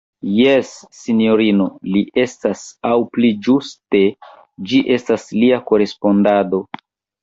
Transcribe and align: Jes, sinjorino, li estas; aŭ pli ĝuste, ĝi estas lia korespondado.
Jes, 0.35 0.69
sinjorino, 0.99 1.67
li 1.97 2.01
estas; 2.23 2.65
aŭ 2.93 2.97
pli 3.13 3.33
ĝuste, 3.51 4.05
ĝi 4.73 4.85
estas 5.01 5.31
lia 5.41 5.65
korespondado. 5.73 6.69